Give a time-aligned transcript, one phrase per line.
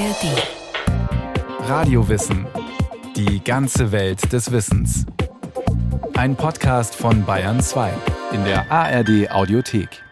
[0.00, 1.68] ARD.
[1.68, 2.46] Radiowissen.
[3.16, 5.04] Die ganze Welt des Wissens.
[6.14, 7.92] Ein Podcast von Bayern 2
[8.32, 10.02] in der ARD Audiothek.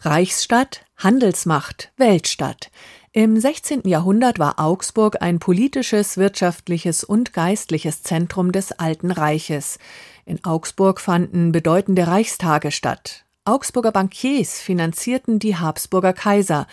[0.00, 2.72] Reichsstadt, Handelsmacht, Weltstadt.
[3.12, 3.82] Im 16.
[3.84, 9.78] Jahrhundert war Augsburg ein politisches, wirtschaftliches und geistliches Zentrum des Alten Reiches.
[10.24, 13.26] In Augsburg fanden bedeutende Reichstage statt.
[13.44, 16.66] Augsburger Bankiers finanzierten die Habsburger Kaiser.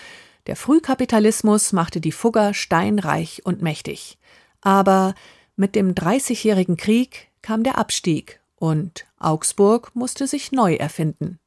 [0.47, 4.17] Der Frühkapitalismus machte die Fugger steinreich und mächtig.
[4.61, 5.13] Aber
[5.57, 11.39] mit dem Dreißigjährigen Krieg kam der Abstieg und Augsburg musste sich neu erfinden.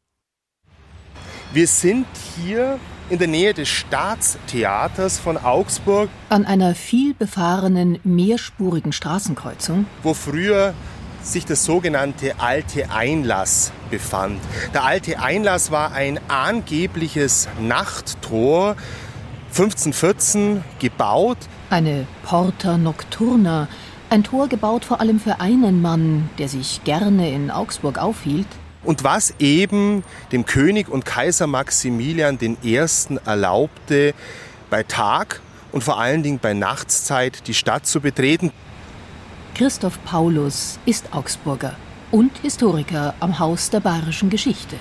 [1.53, 2.79] Wir sind hier
[3.09, 6.11] in der Nähe des Staatstheaters von Augsburg.
[6.29, 9.87] An einer vielbefahrenen, mehrspurigen Straßenkreuzung.
[10.03, 10.75] Wo früher
[11.23, 14.41] sich das sogenannte Alte Einlass befand.
[14.73, 18.77] Der Alte Einlass war ein angebliches Nachttor,
[19.51, 21.39] 1514 gebaut.
[21.70, 23.69] Eine Porta Nocturna,
[24.08, 28.47] ein Tor gebaut vor allem für einen Mann, der sich gerne in Augsburg aufhielt.
[28.83, 32.80] Und was eben dem König und Kaiser Maximilian I.
[33.25, 34.14] erlaubte,
[34.70, 35.42] bei Tag
[35.73, 38.52] und vor allen Dingen bei Nachtszeit die Stadt zu betreten.
[39.61, 41.77] Christoph Paulus ist Augsburger
[42.11, 44.77] und Historiker am Haus der bayerischen Geschichte.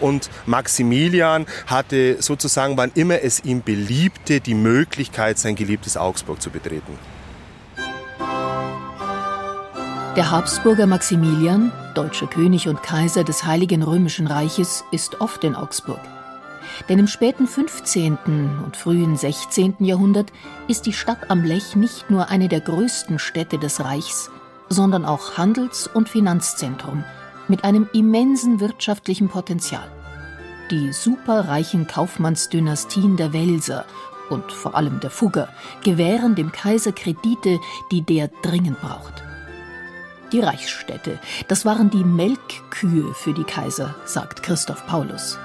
[0.00, 6.48] Und Maximilian hatte sozusagen, wann immer es ihm beliebte, die Möglichkeit, sein geliebtes Augsburg zu
[6.48, 6.98] betreten.
[10.16, 16.00] Der Habsburger Maximilian, deutscher König und Kaiser des Heiligen Römischen Reiches, ist oft in Augsburg.
[16.88, 18.18] Denn im späten 15.
[18.64, 19.76] und frühen 16.
[19.80, 20.32] Jahrhundert
[20.68, 24.30] ist die Stadt am Lech nicht nur eine der größten Städte des Reichs,
[24.68, 27.04] sondern auch Handels- und Finanzzentrum
[27.48, 29.90] mit einem immensen wirtschaftlichen Potenzial.
[30.70, 33.84] Die superreichen Kaufmannsdynastien der Welser
[34.30, 35.48] und vor allem der Fugger
[35.84, 37.58] gewähren dem Kaiser Kredite,
[37.90, 39.22] die der dringend braucht.
[40.32, 41.18] Die Reichsstädte,
[41.48, 45.38] das waren die Melkkühe für die Kaiser, sagt Christoph Paulus.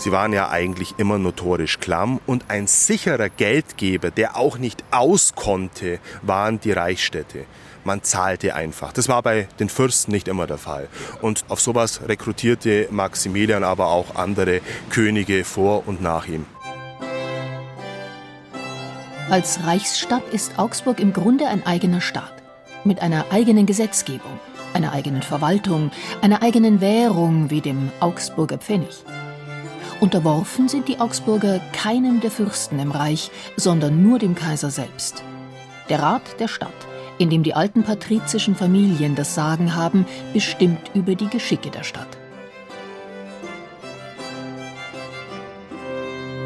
[0.00, 5.98] Sie waren ja eigentlich immer notorisch klamm und ein sicherer Geldgeber, der auch nicht auskonnte,
[6.22, 7.44] waren die Reichsstädte.
[7.84, 8.94] Man zahlte einfach.
[8.94, 10.88] Das war bei den Fürsten nicht immer der Fall.
[11.20, 16.46] Und auf sowas rekrutierte Maximilian aber auch andere Könige vor und nach ihm.
[19.28, 22.32] Als Reichsstadt ist Augsburg im Grunde ein eigener Staat.
[22.84, 24.40] Mit einer eigenen Gesetzgebung,
[24.72, 25.90] einer eigenen Verwaltung,
[26.22, 29.04] einer eigenen Währung wie dem Augsburger Pfennig.
[30.00, 35.22] Unterworfen sind die Augsburger keinem der Fürsten im Reich, sondern nur dem Kaiser selbst.
[35.90, 36.72] Der Rat der Stadt,
[37.18, 42.08] in dem die alten patrizischen Familien das Sagen haben, bestimmt über die Geschicke der Stadt.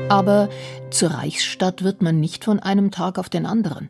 [0.08, 0.48] Aber
[0.90, 3.88] zur Reichsstadt wird man nicht von einem Tag auf den anderen.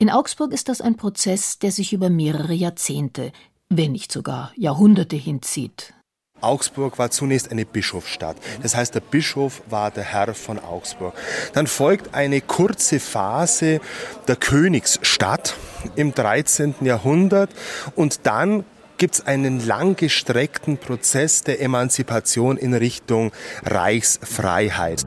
[0.00, 3.30] In Augsburg ist das ein Prozess, der sich über mehrere Jahrzehnte,
[3.68, 5.94] wenn nicht sogar Jahrhunderte hinzieht,
[6.40, 8.36] Augsburg war zunächst eine Bischofsstadt.
[8.62, 11.14] Das heißt, der Bischof war der Herr von Augsburg.
[11.52, 13.80] Dann folgt eine kurze Phase
[14.28, 15.54] der Königsstadt
[15.96, 16.74] im 13.
[16.82, 17.50] Jahrhundert
[17.96, 18.64] und dann
[18.98, 23.32] gibt es einen langgestreckten Prozess der Emanzipation in Richtung
[23.64, 25.04] Reichsfreiheit.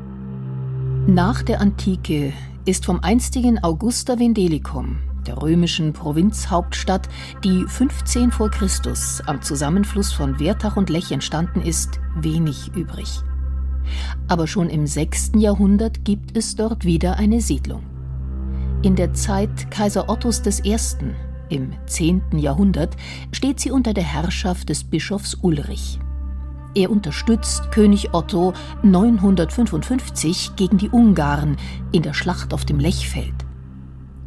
[1.05, 2.33] Nach der Antike
[2.65, 7.09] ist vom einstigen Augusta Vindelikum der römischen Provinzhauptstadt,
[7.43, 13.21] die 15 vor Christus am Zusammenfluss von Wertach und Lech entstanden ist, wenig übrig.
[14.27, 15.33] Aber schon im 6.
[15.35, 17.83] Jahrhundert gibt es dort wieder eine Siedlung.
[18.81, 20.75] In der Zeit Kaiser Ottos I.
[21.49, 22.37] im 10.
[22.37, 22.95] Jahrhundert
[23.31, 25.99] steht sie unter der Herrschaft des Bischofs Ulrich.
[26.75, 31.57] Er unterstützt König Otto 955 gegen die Ungarn
[31.91, 33.42] in der Schlacht auf dem Lechfeld.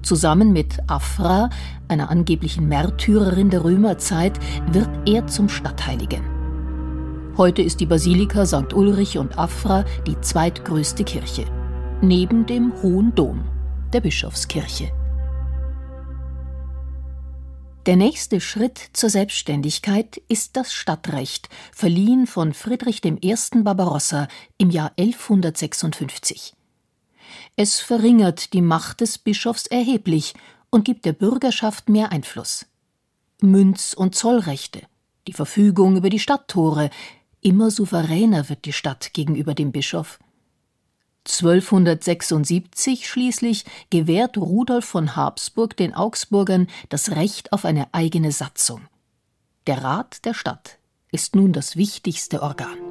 [0.07, 1.51] Zusammen mit Afra,
[1.89, 4.39] einer angeblichen Märtyrerin der Römerzeit,
[4.71, 6.23] wird er zum Stadtheiligen.
[7.37, 8.73] Heute ist die Basilika St.
[8.73, 11.45] Ulrich und Afra die zweitgrößte Kirche,
[12.03, 13.47] neben dem Hohen Dom,
[13.93, 14.93] der Bischofskirche.
[17.87, 23.35] Der nächste Schritt zur Selbstständigkeit ist das Stadtrecht, verliehen von Friedrich I.
[23.57, 26.56] Barbarossa im Jahr 1156.
[27.57, 30.35] Es verringert die Macht des Bischofs erheblich
[30.69, 32.67] und gibt der Bürgerschaft mehr Einfluss.
[33.41, 34.83] Münz- und Zollrechte,
[35.27, 36.91] die Verfügung über die Stadttore,
[37.41, 40.19] immer souveräner wird die Stadt gegenüber dem Bischof.
[41.27, 48.83] 1276 schließlich gewährt Rudolf von Habsburg den Augsburgern das Recht auf eine eigene Satzung.
[49.67, 50.79] Der Rat der Stadt
[51.11, 52.86] ist nun das wichtigste Organ.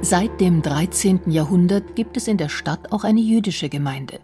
[0.00, 1.22] Seit dem 13.
[1.26, 4.20] Jahrhundert gibt es in der Stadt auch eine jüdische Gemeinde.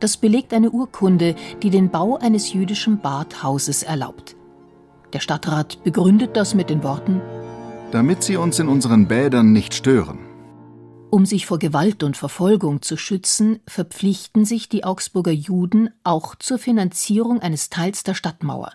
[0.00, 4.34] Das belegt eine Urkunde, die den Bau eines jüdischen Badhauses erlaubt.
[5.12, 7.20] Der Stadtrat begründet das mit den Worten
[7.92, 10.18] Damit sie uns in unseren Bädern nicht stören.
[11.10, 16.58] Um sich vor Gewalt und Verfolgung zu schützen, verpflichten sich die Augsburger Juden auch zur
[16.58, 18.72] Finanzierung eines Teils der Stadtmauer.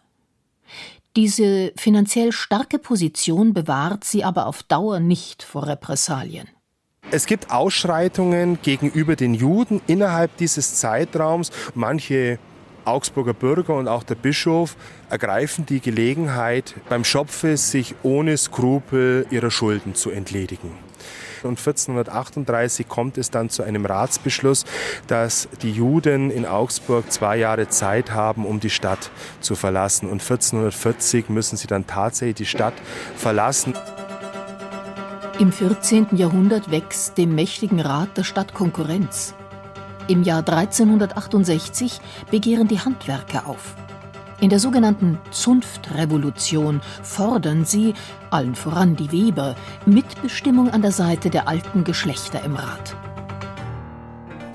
[1.15, 6.47] Diese finanziell starke Position bewahrt sie aber auf Dauer nicht vor Repressalien.
[7.11, 11.49] Es gibt Ausschreitungen gegenüber den Juden innerhalb dieses Zeitraums.
[11.73, 12.37] Manche
[12.85, 14.75] Augsburger Bürger und auch der Bischof
[15.09, 20.88] ergreifen die Gelegenheit, beim Schopfe sich ohne Skrupel ihrer Schulden zu entledigen.
[21.45, 24.65] Und 1438 kommt es dann zu einem Ratsbeschluss,
[25.07, 30.09] dass die Juden in Augsburg zwei Jahre Zeit haben, um die Stadt zu verlassen.
[30.09, 32.75] Und 1440 müssen sie dann tatsächlich die Stadt
[33.15, 33.73] verlassen.
[35.39, 36.07] Im 14.
[36.17, 39.33] Jahrhundert wächst dem mächtigen Rat der Stadt Konkurrenz.
[40.09, 43.75] Im Jahr 1368 begehren die Handwerker auf.
[44.41, 47.93] In der sogenannten Zunftrevolution fordern sie,
[48.29, 49.55] allen voran die Weber,
[49.85, 52.95] Mitbestimmung an der Seite der alten Geschlechter im Rat.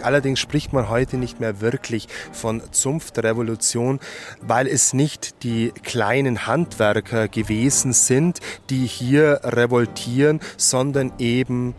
[0.03, 4.01] Allerdings spricht man heute nicht mehr wirklich von Zunftrevolution,
[4.41, 8.41] weil es nicht die kleinen Handwerker gewesen sind,
[8.71, 11.75] die hier revoltieren, sondern eben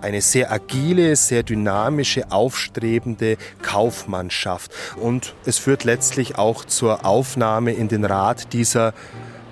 [0.00, 4.72] eine sehr agile, sehr dynamische, aufstrebende Kaufmannschaft.
[5.00, 8.94] Und es führt letztlich auch zur Aufnahme in den Rat dieser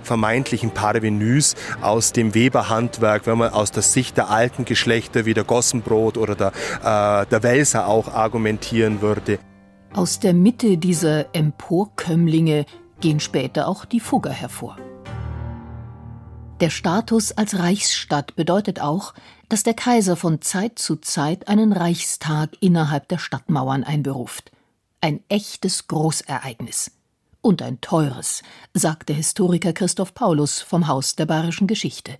[0.03, 5.43] vermeintlichen Parvenus aus dem Weberhandwerk, wenn man aus der Sicht der alten Geschlechter wie der
[5.43, 6.47] Gossenbrot oder der,
[6.81, 9.37] äh, der Welser auch argumentieren würde.
[9.93, 12.65] Aus der Mitte dieser Emporkömmlinge
[13.01, 14.77] gehen später auch die Fugger hervor.
[16.59, 19.13] Der Status als Reichsstadt bedeutet auch,
[19.47, 24.51] dass der Kaiser von Zeit zu Zeit einen Reichstag innerhalb der Stadtmauern einberuft.
[24.99, 26.91] Ein echtes Großereignis.
[27.41, 28.41] Und ein teures,
[28.73, 32.17] sagt der Historiker Christoph Paulus vom Haus der Bayerischen Geschichte.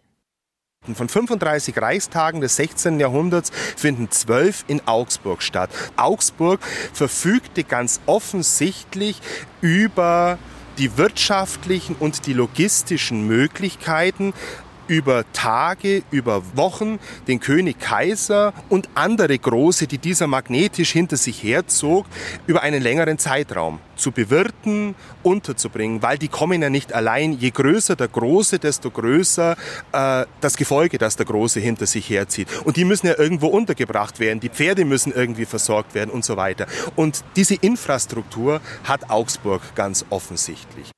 [0.93, 2.99] Von 35 Reichstagen des 16.
[2.99, 5.71] Jahrhunderts finden zwölf in Augsburg statt.
[5.97, 6.61] Augsburg
[6.93, 9.19] verfügte ganz offensichtlich
[9.61, 10.37] über
[10.77, 14.33] die wirtschaftlichen und die logistischen Möglichkeiten,
[14.87, 21.43] über Tage, über Wochen den König Kaiser und andere Große, die dieser magnetisch hinter sich
[21.43, 22.05] herzog,
[22.47, 27.33] über einen längeren Zeitraum zu bewirten, unterzubringen, weil die kommen ja nicht allein.
[27.33, 29.55] Je größer der Große, desto größer
[29.91, 32.47] äh, das Gefolge, das der Große hinter sich herzieht.
[32.63, 36.37] Und die müssen ja irgendwo untergebracht werden, die Pferde müssen irgendwie versorgt werden und so
[36.37, 36.67] weiter.
[36.95, 40.96] Und diese Infrastruktur hat Augsburg ganz offensichtlich.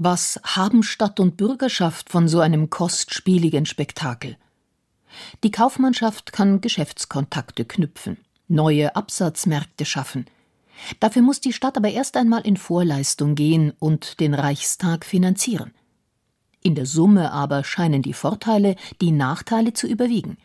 [0.00, 4.36] Was haben Stadt und Bürgerschaft von so einem kostspieligen Spektakel?
[5.42, 8.16] Die Kaufmannschaft kann Geschäftskontakte knüpfen,
[8.46, 10.26] neue Absatzmärkte schaffen.
[11.00, 15.74] Dafür muss die Stadt aber erst einmal in Vorleistung gehen und den Reichstag finanzieren.
[16.62, 20.38] In der Summe aber scheinen die Vorteile die Nachteile zu überwiegen.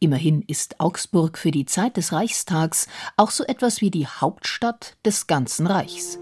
[0.00, 5.26] Immerhin ist Augsburg für die Zeit des Reichstags auch so etwas wie die Hauptstadt des
[5.26, 6.18] ganzen Reichs.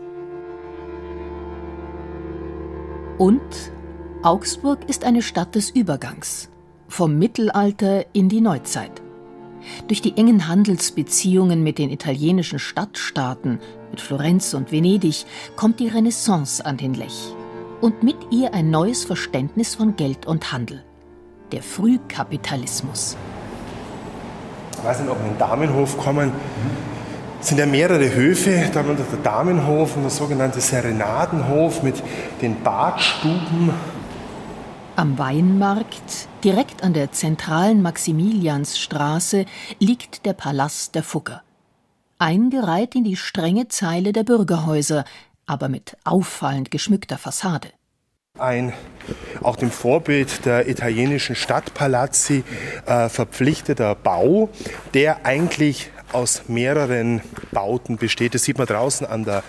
[3.21, 3.43] Und
[4.23, 6.49] Augsburg ist eine Stadt des Übergangs,
[6.89, 9.03] vom Mittelalter in die Neuzeit.
[9.89, 13.61] Durch die engen Handelsbeziehungen mit den italienischen Stadtstaaten,
[13.91, 17.35] mit Florenz und Venedig, kommt die Renaissance an den Lech.
[17.83, 20.83] Und mit ihr ein neues Verständnis von Geld und Handel.
[21.53, 23.19] Der Frühkapitalismus.
[24.79, 26.33] Ich weiß nicht, ob wir in den Damenhof kommen.
[26.87, 26.90] Es
[27.41, 32.03] sind ja mehrere Höfe, darunter der Damenhof und der sogenannte Serenadenhof mit
[32.43, 33.73] den Badstuben.
[34.97, 39.47] Am Weinmarkt, direkt an der zentralen Maximiliansstraße,
[39.79, 41.43] liegt der Palast der Fugger.
[42.19, 45.05] Eingereiht in die strenge Zeile der Bürgerhäuser,
[45.47, 47.69] aber mit auffallend geschmückter Fassade.
[48.39, 48.73] Ein
[49.43, 52.45] auch dem Vorbild der italienischen Stadtpalazzi
[52.87, 54.51] äh, verpflichteter Bau,
[54.95, 57.21] der eigentlich aus mehreren
[57.53, 58.35] Bauten besteht.
[58.35, 59.43] Das sieht man draußen an der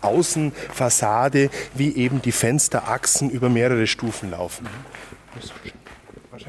[0.00, 4.66] Außenfassade, wie eben die Fensterachsen über mehrere Stufen laufen.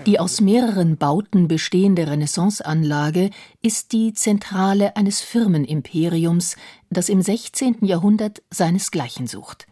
[0.06, 6.56] Die aus mehreren Bauten bestehende Renaissanceanlage ist die Zentrale eines Firmenimperiums,
[6.90, 7.78] das im 16.
[7.82, 9.68] Jahrhundert seinesgleichen sucht.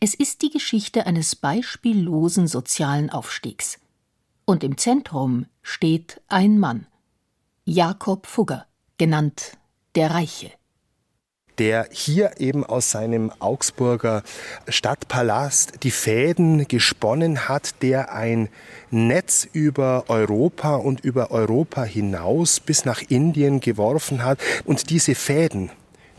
[0.00, 3.78] Es ist die Geschichte eines beispiellosen sozialen Aufstiegs.
[4.44, 6.86] Und im Zentrum steht ein Mann,
[7.64, 8.66] Jakob Fugger
[9.00, 9.56] genannt
[9.96, 10.50] der Reiche.
[11.58, 14.22] der hier eben aus seinem Augsburger
[14.68, 18.48] Stadtpalast die Fäden gesponnen hat, der ein
[18.90, 24.38] Netz über Europa und über Europa hinaus bis nach Indien geworfen hat.
[24.64, 25.70] Und diese Fäden,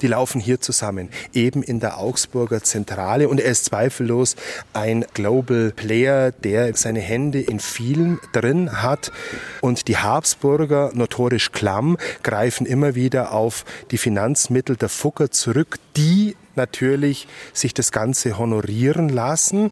[0.02, 3.30] die laufen hier zusammen, eben in der Augsburger Zentrale.
[3.30, 4.36] Und er ist zweifellos
[4.74, 9.12] ein Global Player, der seine Hände in vielen drin hat.
[9.62, 16.36] Und die Habsburger, notorisch klamm, greifen immer wieder auf die Finanzmittel der Fugger zurück, die
[16.56, 19.70] natürlich sich das Ganze honorieren lassen.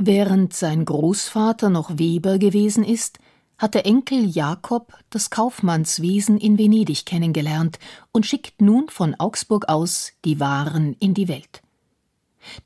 [0.00, 3.18] Während sein Großvater noch Weber gewesen ist,
[3.58, 7.78] hat der Enkel Jakob das Kaufmannswesen in Venedig kennengelernt
[8.12, 11.62] und schickt nun von Augsburg aus die Waren in die Welt.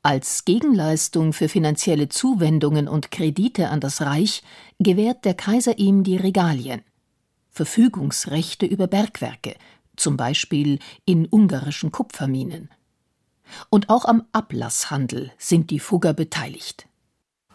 [0.03, 4.43] Als Gegenleistung für finanzielle Zuwendungen und Kredite an das Reich
[4.79, 6.83] gewährt der Kaiser ihm die Regalien,
[7.49, 9.55] Verfügungsrechte über Bergwerke,
[9.95, 12.69] zum Beispiel in ungarischen Kupferminen.
[13.69, 16.87] Und auch am Ablasshandel sind die Fugger beteiligt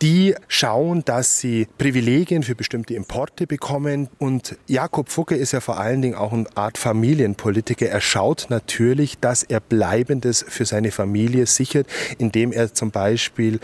[0.02, 4.08] die schauen, dass sie Privilegien für bestimmte Importe bekommen.
[4.18, 7.88] Und Jakob Fugge ist ja vor allen Dingen auch eine Art Familienpolitiker.
[7.88, 11.86] Er schaut natürlich, dass er Bleibendes für seine Familie sichert,
[12.18, 13.60] indem er zum Beispiel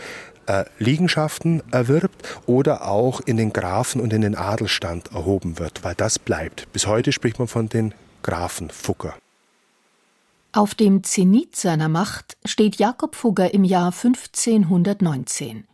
[0.47, 5.95] äh, Liegenschaften erwirbt oder auch in den Grafen und in den Adelstand erhoben wird, weil
[5.95, 6.71] das bleibt.
[6.73, 9.15] Bis heute spricht man von den Grafen Fugger.
[10.51, 15.65] Auf dem Zenit seiner Macht steht Jakob Fugger im Jahr 1519.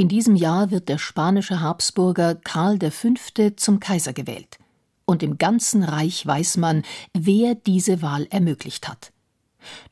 [0.00, 3.10] In diesem Jahr wird der spanische Habsburger Karl V.
[3.56, 4.58] zum Kaiser gewählt.
[5.04, 9.12] Und im ganzen Reich weiß man, wer diese Wahl ermöglicht hat.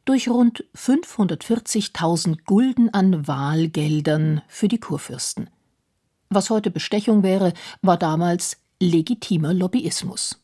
[0.06, 5.50] Durch rund 540.000 Gulden an Wahlgeldern für die Kurfürsten.
[6.30, 10.42] Was heute Bestechung wäre, war damals legitimer Lobbyismus.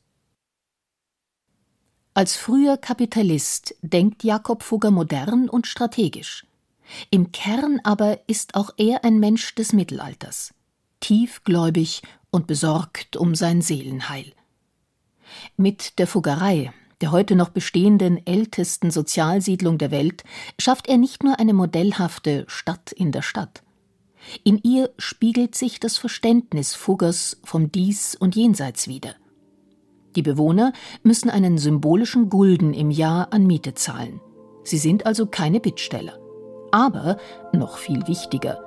[2.13, 6.45] Als früher Kapitalist denkt Jakob Fugger modern und strategisch.
[7.11, 10.55] Im Kern aber ist auch er ein Mensch des Mittelalters,
[11.01, 14.33] tiefgläubig und besorgt um sein Seelenheil.
[15.57, 20.25] Mit der Fuggerei, der heute noch bestehenden ältesten Sozialsiedlung der Welt,
[20.59, 23.63] schafft er nicht nur eine modellhafte Stadt in der Stadt.
[24.43, 29.15] In ihr spiegelt sich das Verständnis Fuggers vom Dies und Jenseits wider.
[30.17, 30.73] Die Bewohner
[31.03, 34.21] müssen einen symbolischen Gulden im Jahr an Miete zahlen.
[34.63, 36.24] Sie sind also keine Bittsteller.
[36.75, 37.19] Aber,
[37.53, 38.59] noch viel wichtiger,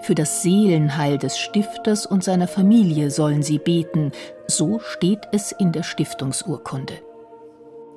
[0.00, 4.10] für das Seelenheil des Stifters und seiner Familie sollen sie beten,
[4.46, 6.94] so steht es in der Stiftungsurkunde.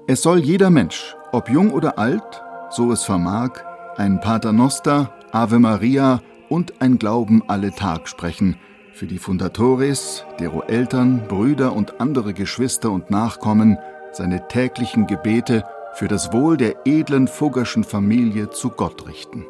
[0.07, 3.51] Es soll jeder Mensch, ob jung oder alt, so es vermag,
[3.95, 6.19] ein Paternoster, Ave Maria
[6.50, 8.57] und ein Glauben alle Tag sprechen,
[8.91, 13.77] für die Fundatores, dero Eltern, Brüder und andere Geschwister und Nachkommen,
[14.12, 15.63] seine täglichen Gebete
[15.95, 19.45] für das Wohl der edlen Fuggerschen Familie zu Gott richten.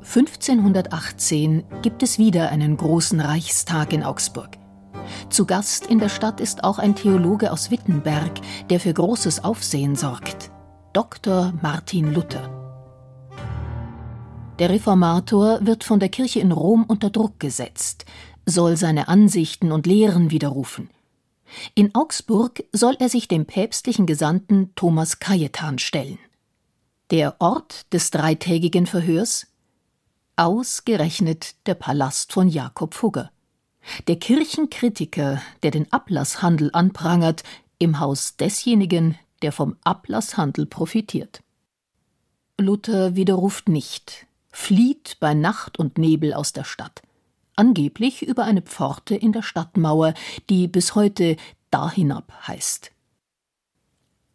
[0.00, 4.50] (1518) gibt es wieder einen großen Reichstag in Augsburg.
[5.28, 8.30] Zu Gast in der Stadt ist auch ein Theologe aus Wittenberg,
[8.70, 10.52] der für großes Aufsehen sorgt.
[10.92, 11.52] Dr.
[11.60, 12.63] Martin Luther.
[14.60, 18.04] Der Reformator wird von der Kirche in Rom unter Druck gesetzt,
[18.46, 20.90] soll seine Ansichten und Lehren widerrufen.
[21.74, 26.18] In Augsburg soll er sich dem päpstlichen Gesandten Thomas Cajetan stellen.
[27.10, 29.48] Der Ort des dreitägigen Verhörs?
[30.36, 33.32] Ausgerechnet der Palast von Jakob Fugger.
[34.06, 37.42] Der Kirchenkritiker, der den Ablasshandel anprangert,
[37.78, 41.42] im Haus desjenigen, der vom Ablasshandel profitiert.
[42.58, 47.02] Luther widerruft nicht, flieht bei Nacht und Nebel aus der Stadt,
[47.56, 50.14] angeblich über eine Pforte in der Stadtmauer,
[50.48, 51.36] die bis heute
[51.70, 52.92] da hinab heißt.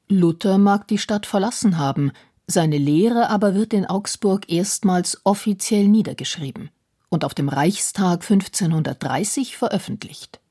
[0.10, 2.12] Luther mag die Stadt verlassen haben,
[2.48, 6.70] seine Lehre aber wird in Augsburg erstmals offiziell niedergeschrieben
[7.10, 10.42] und auf dem Reichstag 1530 veröffentlicht.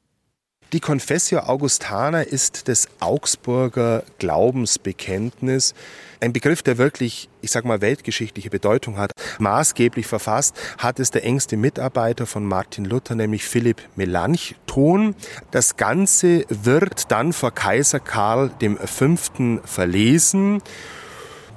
[0.75, 5.73] Die Confessio Augustana ist das Augsburger Glaubensbekenntnis,
[6.21, 9.13] ein Begriff, der wirklich, ich sag mal, weltgeschichtliche Bedeutung hat.
[9.39, 15.15] Maßgeblich verfasst hat es der engste Mitarbeiter von Martin Luther, nämlich Philipp Melanchthon.
[15.53, 18.51] Das Ganze wird dann vor Kaiser Karl
[18.85, 19.17] V.
[19.65, 20.61] verlesen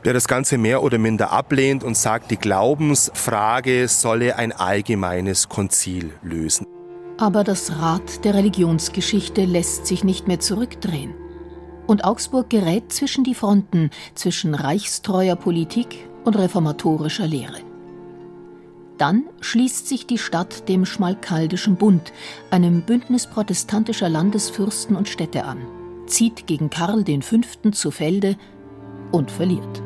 [0.05, 6.11] der das Ganze mehr oder minder ablehnt und sagt, die Glaubensfrage solle ein allgemeines Konzil
[6.23, 6.65] lösen.
[7.21, 11.13] Aber das Rad der Religionsgeschichte lässt sich nicht mehr zurückdrehen.
[11.85, 17.59] Und Augsburg gerät zwischen die Fronten zwischen reichstreuer Politik und reformatorischer Lehre.
[18.97, 22.11] Dann schließt sich die Stadt dem Schmalkaldischen Bund,
[22.49, 25.59] einem Bündnis protestantischer Landesfürsten und Städte an,
[26.07, 27.69] zieht gegen Karl V.
[27.69, 28.35] zu Felde
[29.11, 29.83] und verliert.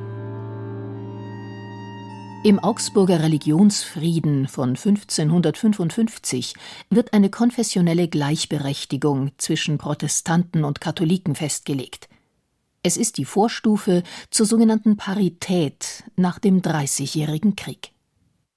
[2.45, 6.53] Im Augsburger Religionsfrieden von 1555
[6.91, 12.07] wird eine konfessionelle Gleichberechtigung zwischen Protestanten und Katholiken festgelegt.
[12.83, 17.89] Es ist die Vorstufe zur sogenannten Parität nach dem Dreißigjährigen Krieg.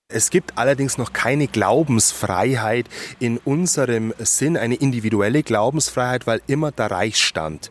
[0.08, 2.90] Es gibt allerdings noch keine Glaubensfreiheit
[3.20, 7.70] in unserem Sinn, eine individuelle Glaubensfreiheit, weil immer der Reichsstand,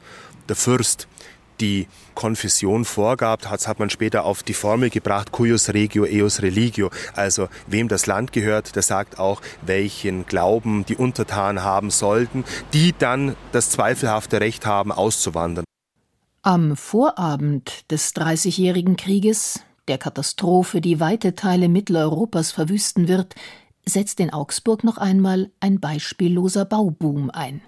[0.49, 1.07] der Fürst,
[1.59, 6.89] die Konfession vorgab, hat, hat man später auf die Formel gebracht, cuius regio eus religio,
[7.15, 12.93] also wem das Land gehört, der sagt auch, welchen Glauben die Untertanen haben sollten, die
[12.97, 15.65] dann das zweifelhafte Recht haben, auszuwandern.
[16.41, 23.35] Am Vorabend des Dreißigjährigen Krieges, der Katastrophe, die weite Teile Mitteleuropas verwüsten wird,
[23.85, 27.61] setzt in Augsburg noch einmal ein beispielloser Bauboom ein.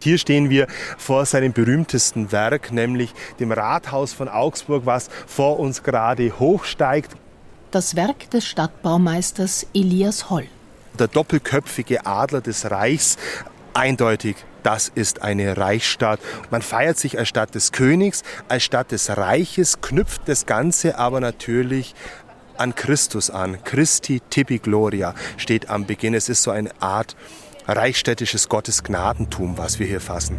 [0.00, 5.82] Hier stehen wir vor seinem berühmtesten Werk, nämlich dem Rathaus von Augsburg, was vor uns
[5.82, 7.16] gerade hochsteigt.
[7.72, 10.46] Das Werk des Stadtbaumeisters Elias Holl.
[10.98, 13.16] Der doppelköpfige Adler des Reichs,
[13.74, 16.20] eindeutig das ist eine Reichsstadt.
[16.50, 21.20] Man feiert sich als Stadt des Königs, als Stadt des Reiches, knüpft das Ganze aber
[21.20, 21.94] natürlich
[22.56, 23.62] an Christus an.
[23.64, 26.14] Christi Tibi Gloria steht am Beginn.
[26.14, 27.16] Es ist so eine Art
[27.68, 30.38] reichsstädtisches Gottesgnadentum, was wir hier fassen.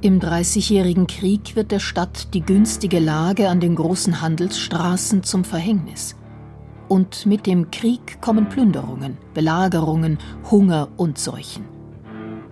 [0.00, 6.14] Im Dreißigjährigen Krieg wird der Stadt die günstige Lage an den großen Handelsstraßen zum Verhängnis.
[6.88, 10.18] Und mit dem Krieg kommen Plünderungen, Belagerungen,
[10.50, 11.64] Hunger und Seuchen.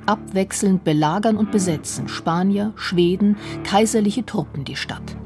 [0.07, 5.17] Abwechselnd belagern und besetzen Spanier, Schweden, kaiserliche Truppen die Stadt.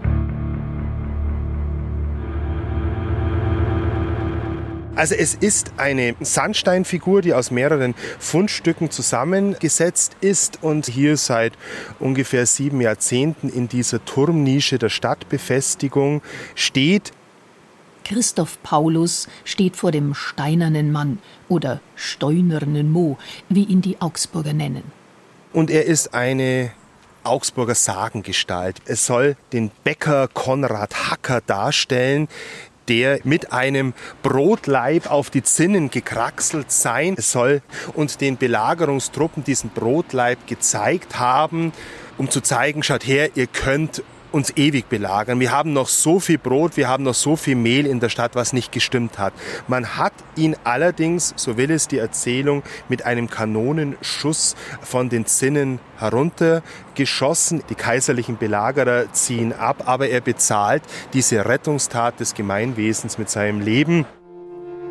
[4.97, 11.53] Also es ist eine Sandsteinfigur, die aus mehreren Fundstücken zusammengesetzt ist und hier seit
[11.99, 16.23] ungefähr sieben Jahrzehnten in dieser Turmnische der Stadtbefestigung
[16.55, 17.13] steht.
[18.05, 21.19] Christoph Paulus steht vor dem steinernen Mann
[21.49, 23.19] oder steunernen Mo,
[23.51, 24.85] wie ihn die Augsburger nennen.
[25.53, 26.71] Und er ist eine
[27.23, 28.81] Augsburger Sagengestalt.
[28.87, 32.29] Es soll den Bäcker Konrad Hacker darstellen,
[32.89, 37.63] der mit einem Brotleib auf die Zinnen gekraxelt sein soll
[37.95, 41.73] und den Belagerungstruppen diesen Brotleib gezeigt haben,
[42.19, 45.41] um zu zeigen, schaut her, ihr könnt uns ewig belagern.
[45.41, 48.35] Wir haben noch so viel Brot, wir haben noch so viel Mehl in der Stadt,
[48.35, 49.33] was nicht gestimmt hat.
[49.69, 55.79] Man hat ihn allerdings, so will es die Erzählung, mit einem Kanonenschuss von den Zinnen
[55.99, 57.63] heruntergeschossen.
[57.69, 64.07] Die kaiserlichen Belagerer ziehen ab, aber er bezahlt diese Rettungstat des Gemeinwesens mit seinem Leben.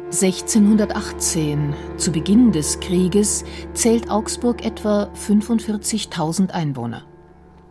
[0.06, 3.44] 1618, zu Beginn des Krieges,
[3.74, 7.04] zählt Augsburg etwa 45.000 Einwohner.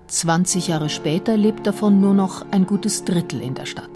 [0.06, 3.90] 20 Jahre später lebt davon nur noch ein gutes Drittel in der Stadt.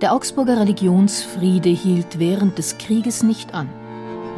[0.00, 3.68] Der Augsburger Religionsfriede hielt während des Krieges nicht an.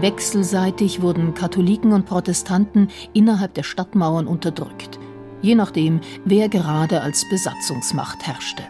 [0.00, 4.98] Wechselseitig wurden Katholiken und Protestanten innerhalb der Stadtmauern unterdrückt,
[5.42, 8.62] je nachdem, wer gerade als Besatzungsmacht herrschte.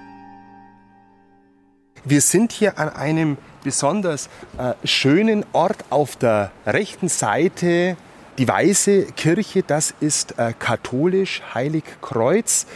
[2.04, 7.98] Wir sind hier an einem besonders äh, schönen Ort auf der rechten Seite
[8.38, 12.66] die Weiße Kirche, das ist äh, katholisch Heiligkreuz,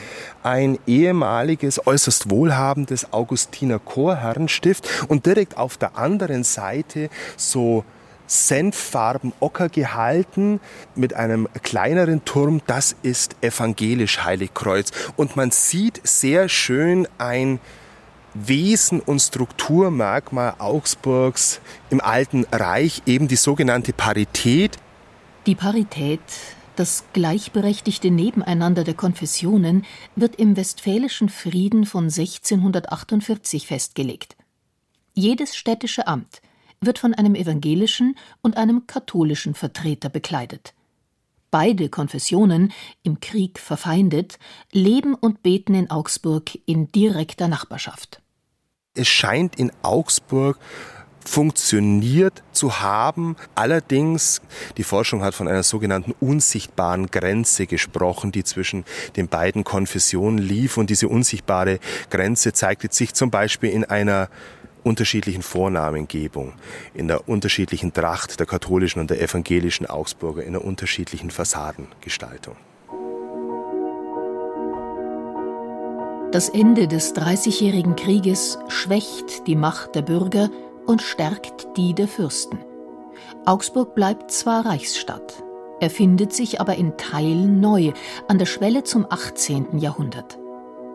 [0.42, 7.85] ein ehemaliges, äußerst wohlhabendes Augustiner Chorherrenstift und direkt auf der anderen Seite so
[8.27, 10.59] Senffarben Ocker gehalten
[10.94, 12.61] mit einem kleineren Turm.
[12.66, 14.90] Das ist evangelisch Heiligkreuz.
[15.16, 17.61] Und man sieht sehr schön ein
[18.35, 24.79] Wesen und Strukturmerkmal Augsburgs im Alten Reich, eben die sogenannte Parität.
[25.46, 26.20] Die Parität,
[26.76, 34.37] das gleichberechtigte Nebeneinander der Konfessionen, wird im Westfälischen Frieden von 1648 festgelegt.
[35.14, 36.42] Jedes städtische Amt
[36.81, 40.74] wird von einem evangelischen und einem katholischen Vertreter bekleidet.
[41.50, 44.38] Beide Konfessionen, im Krieg verfeindet,
[44.70, 48.22] leben und beten in Augsburg in direkter Nachbarschaft.
[48.94, 50.61] Es scheint in Augsburg
[51.24, 53.37] funktioniert zu haben.
[53.54, 54.42] Allerdings,
[54.76, 58.85] die Forschung hat von einer sogenannten unsichtbaren Grenze gesprochen, die zwischen
[59.16, 60.76] den beiden Konfessionen lief.
[60.76, 61.78] Und diese unsichtbare
[62.11, 64.28] Grenze zeigte sich zum Beispiel in einer
[64.82, 66.54] unterschiedlichen Vornamengebung,
[66.94, 72.56] in der unterschiedlichen Tracht der katholischen und der evangelischen Augsburger, in der unterschiedlichen Fassadengestaltung.
[76.32, 80.48] Das Ende des Dreißigjährigen Krieges schwächt die Macht der Bürger
[80.87, 82.59] und stärkt die der Fürsten.
[83.45, 85.42] Augsburg bleibt zwar Reichsstadt,
[85.81, 87.92] erfindet sich aber in Teilen neu
[88.29, 89.79] an der Schwelle zum 18.
[89.79, 90.38] Jahrhundert.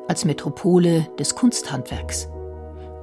[0.08, 2.30] Als Metropole des Kunsthandwerks.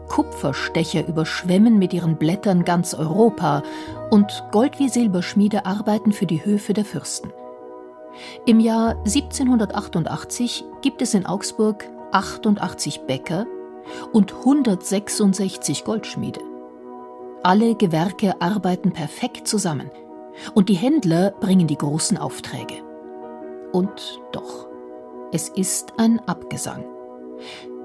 [0.09, 3.63] Kupferstecher überschwemmen mit ihren Blättern ganz Europa
[4.11, 7.33] und Gold- wie Silberschmiede arbeiten für die Höfe der Fürsten.
[8.47, 13.47] Im Jahr 1788 gibt es in Augsburg 88 Bäcker
[14.13, 16.41] und 166 Goldschmiede.
[17.47, 19.91] Alle Gewerke arbeiten perfekt zusammen
[20.55, 22.77] und die Händler bringen die großen Aufträge.
[23.71, 24.67] Und doch,
[25.31, 26.87] es ist ein Abgesang.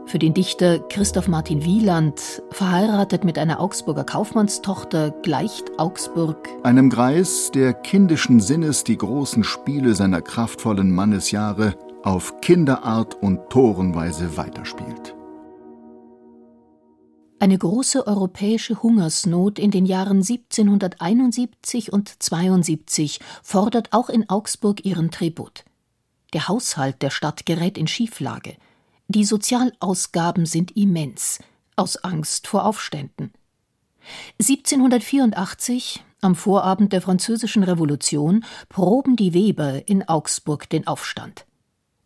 [0.06, 7.52] Für den Dichter Christoph Martin Wieland, verheiratet mit einer Augsburger Kaufmannstochter, gleicht Augsburg einem Greis,
[7.54, 15.19] der kindischen Sinnes die großen Spiele seiner kraftvollen Mannesjahre auf Kinderart und Torenweise weiterspielt.
[17.42, 25.10] Eine große europäische Hungersnot in den Jahren 1771 und 72 fordert auch in Augsburg ihren
[25.10, 25.64] Tribut.
[26.34, 28.58] Der Haushalt der Stadt gerät in Schieflage.
[29.08, 31.40] Die Sozialausgaben sind immens,
[31.78, 33.32] aus Angst vor Aufständen.
[34.42, 41.46] 1784, am Vorabend der Französischen Revolution, proben die Weber in Augsburg den Aufstand.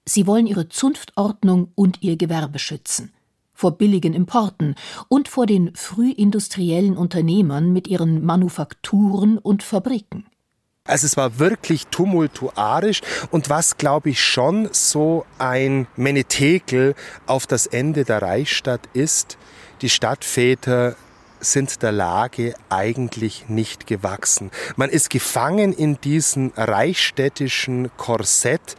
[0.06, 3.12] Sie wollen ihre Zunftordnung und ihr Gewerbe schützen
[3.64, 4.76] vor billigen Importen
[5.08, 10.26] und vor den frühindustriellen Unternehmern mit ihren Manufakturen und Fabriken.
[10.86, 13.00] Also es war wirklich tumultuarisch
[13.32, 16.94] und was, glaube ich, schon so ein Menetekel
[17.26, 19.38] auf das Ende der Reichsstadt ist,
[19.82, 20.98] die Stadtväter
[21.40, 24.52] sind der Lage eigentlich nicht gewachsen.
[24.76, 28.76] Man ist gefangen in diesem reichsstädtischen Korsett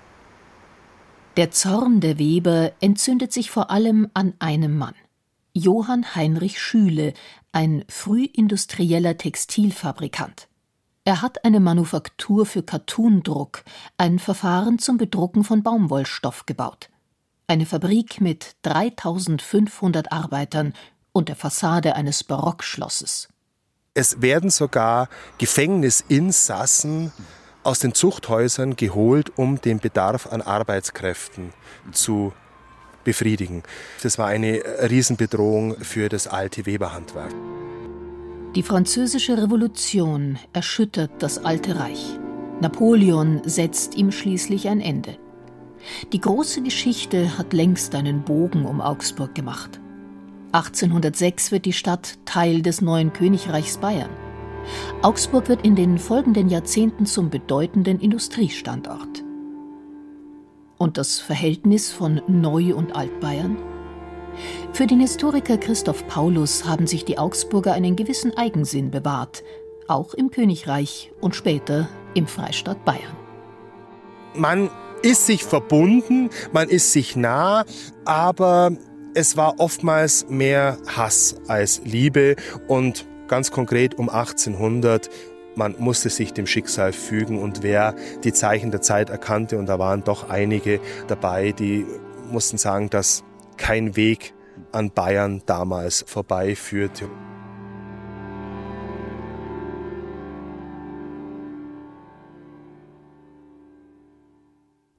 [1.36, 4.94] der Zorn der Weber entzündet sich vor allem an einem Mann.
[5.52, 7.12] Johann Heinrich Schüle,
[7.52, 10.48] ein frühindustrieller Textilfabrikant.
[11.04, 13.64] Er hat eine Manufaktur für Kattundruck,
[13.98, 16.88] ein Verfahren zum Bedrucken von Baumwollstoff gebaut.
[17.46, 20.72] Eine Fabrik mit 3500 Arbeitern
[21.12, 23.28] und der Fassade eines Barockschlosses.
[23.92, 27.12] Es werden sogar Gefängnisinsassen
[27.64, 31.52] aus den Zuchthäusern geholt, um den Bedarf an Arbeitskräften
[31.92, 32.32] zu
[33.04, 33.62] befriedigen.
[34.02, 37.34] Das war eine Riesenbedrohung für das alte Weberhandwerk.
[38.54, 42.18] Die französische Revolution erschüttert das alte Reich.
[42.60, 45.18] Napoleon setzt ihm schließlich ein Ende.
[46.12, 49.80] Die große Geschichte hat längst einen Bogen um Augsburg gemacht.
[50.52, 54.23] 1806 wird die Stadt Teil des neuen Königreichs Bayern.
[55.02, 59.24] Augsburg wird in den folgenden Jahrzehnten zum bedeutenden Industriestandort.
[60.78, 63.56] Und das Verhältnis von Neu- und Altbayern?
[64.72, 69.44] Für den Historiker Christoph Paulus haben sich die Augsburger einen gewissen Eigensinn bewahrt,
[69.86, 73.16] auch im Königreich und später im Freistaat Bayern.
[74.34, 74.70] Man
[75.02, 77.64] ist sich verbunden, man ist sich nah,
[78.04, 78.72] aber
[79.14, 82.34] es war oftmals mehr Hass als Liebe
[82.66, 85.10] und ganz konkret um 1800
[85.56, 89.78] man musste sich dem Schicksal fügen und wer die Zeichen der Zeit erkannte, und da
[89.78, 91.86] waren doch einige dabei, die
[92.30, 93.22] mussten sagen, dass
[93.56, 94.34] kein Weg
[94.72, 97.08] an Bayern damals vorbeiführte.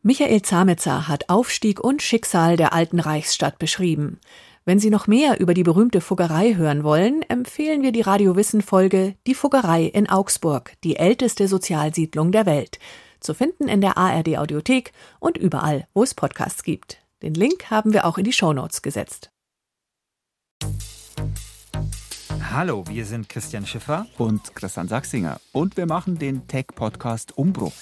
[0.04, 4.20] Michael Zametzer hat Aufstieg und Schicksal der alten Reichsstadt beschrieben.
[4.68, 8.64] Wenn Sie noch mehr über die berühmte Fuggerei hören wollen, empfehlen wir die Radio Wissen
[8.64, 12.80] Folge Die Fuggerei in Augsburg, die älteste Sozialsiedlung der Welt.
[13.20, 16.98] Zu finden in der ARD Audiothek und überall, wo es Podcasts gibt.
[17.22, 19.30] Den Link haben wir auch in die Shownotes gesetzt.
[22.52, 27.74] Hallo, wir sind Christian Schiffer und Christian Sachsinger und wir machen den Tech-Podcast Umbruch.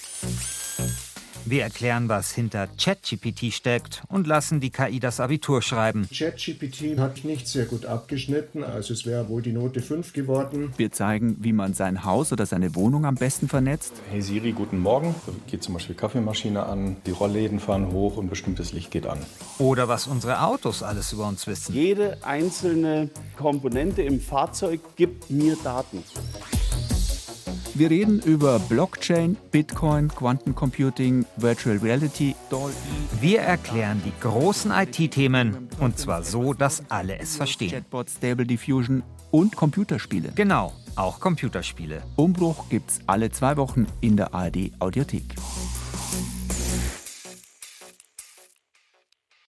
[1.46, 6.08] Wir erklären, was hinter ChatGPT steckt und lassen die KI das Abitur schreiben.
[6.10, 10.72] ChatGPT hat nicht sehr gut abgeschnitten, also es wäre wohl die Note 5 geworden.
[10.78, 13.92] Wir zeigen, wie man sein Haus oder seine Wohnung am besten vernetzt.
[14.10, 15.14] Hey Siri, guten Morgen.
[15.26, 19.18] Da geht zum Beispiel Kaffeemaschine an, die Rollläden fahren hoch und bestimmtes Licht geht an.
[19.58, 21.74] Oder was unsere Autos alles über uns wissen.
[21.74, 26.02] Jede einzelne Komponente im Fahrzeug gibt mir Daten.
[27.76, 32.36] Wir reden über Blockchain, Bitcoin, Quantencomputing, Virtual Reality.
[33.20, 37.72] Wir erklären die großen IT-Themen und zwar so, dass alle es verstehen.
[37.72, 40.30] Chatbot, Stable Diffusion und Computerspiele.
[40.36, 42.04] Genau, auch Computerspiele.
[42.14, 45.34] Umbruch gibt's alle zwei Wochen in der ARD Audiothek.